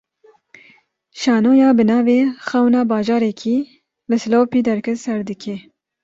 [1.21, 3.57] Şanoya bi navê "Xewna Bajarekî",
[4.09, 5.55] li Silopî derket ser dikê